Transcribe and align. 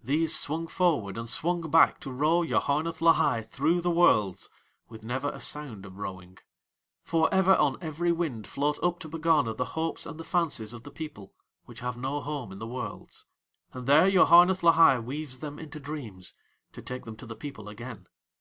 These 0.00 0.38
swung 0.38 0.68
forward 0.68 1.18
and 1.18 1.28
swung 1.28 1.62
back 1.72 1.98
to 2.02 2.12
row 2.12 2.42
Yoharneth 2.42 3.00
Lahai 3.02 3.42
through 3.42 3.80
the 3.80 3.90
Worlds 3.90 4.48
with 4.88 5.02
never 5.02 5.28
a 5.30 5.40
sound 5.40 5.84
of 5.84 5.98
rowing. 5.98 6.38
For 7.02 7.28
ever 7.34 7.56
on 7.56 7.76
every 7.80 8.12
wind 8.12 8.46
float 8.46 8.78
up 8.80 9.00
to 9.00 9.08
Pegana 9.08 9.54
the 9.54 9.64
hopes 9.74 10.06
and 10.06 10.20
the 10.20 10.24
fancies 10.24 10.72
of 10.72 10.84
the 10.84 10.92
people 10.92 11.34
which 11.64 11.80
have 11.80 11.96
no 11.96 12.20
home 12.20 12.52
in 12.52 12.60
the 12.60 12.68
Worlds, 12.68 13.26
and 13.72 13.88
there 13.88 14.08
Yoharneth 14.08 14.62
Lahai 14.62 15.00
weaves 15.04 15.40
them 15.40 15.58
into 15.58 15.80
dreams, 15.80 16.34
to 16.70 16.80
take 16.80 17.02
them 17.04 17.16
to 17.16 17.26
the 17.26 17.34
people 17.34 17.68
again. 17.68 18.06